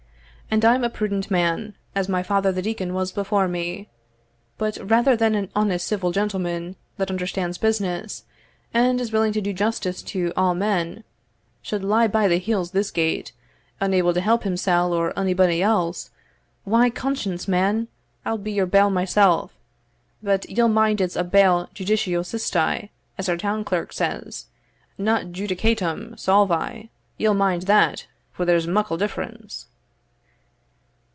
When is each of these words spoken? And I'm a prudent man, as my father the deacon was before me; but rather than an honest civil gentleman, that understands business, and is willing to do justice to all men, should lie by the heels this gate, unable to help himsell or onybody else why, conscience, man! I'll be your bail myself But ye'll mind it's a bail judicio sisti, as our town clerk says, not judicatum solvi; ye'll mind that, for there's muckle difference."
And 0.53 0.65
I'm 0.65 0.83
a 0.83 0.89
prudent 0.89 1.31
man, 1.31 1.77
as 1.95 2.09
my 2.09 2.23
father 2.23 2.51
the 2.51 2.61
deacon 2.61 2.93
was 2.93 3.13
before 3.13 3.47
me; 3.47 3.87
but 4.57 4.77
rather 4.83 5.15
than 5.15 5.33
an 5.33 5.49
honest 5.55 5.87
civil 5.87 6.11
gentleman, 6.11 6.75
that 6.97 7.09
understands 7.09 7.57
business, 7.57 8.25
and 8.73 8.99
is 8.99 9.13
willing 9.13 9.31
to 9.31 9.39
do 9.39 9.53
justice 9.53 10.01
to 10.01 10.33
all 10.35 10.53
men, 10.53 11.05
should 11.61 11.85
lie 11.85 12.07
by 12.09 12.27
the 12.27 12.35
heels 12.37 12.71
this 12.71 12.91
gate, 12.91 13.31
unable 13.79 14.13
to 14.13 14.19
help 14.19 14.43
himsell 14.43 14.91
or 14.91 15.13
onybody 15.17 15.61
else 15.61 16.09
why, 16.65 16.89
conscience, 16.89 17.47
man! 17.47 17.87
I'll 18.25 18.37
be 18.37 18.51
your 18.51 18.65
bail 18.65 18.89
myself 18.89 19.53
But 20.21 20.49
ye'll 20.49 20.67
mind 20.67 20.99
it's 20.99 21.15
a 21.15 21.23
bail 21.23 21.69
judicio 21.73 22.23
sisti, 22.23 22.89
as 23.17 23.29
our 23.29 23.37
town 23.37 23.63
clerk 23.63 23.93
says, 23.93 24.47
not 24.97 25.27
judicatum 25.27 26.17
solvi; 26.17 26.89
ye'll 27.17 27.33
mind 27.35 27.61
that, 27.67 28.05
for 28.33 28.43
there's 28.43 28.67
muckle 28.67 28.97
difference." 28.97 29.67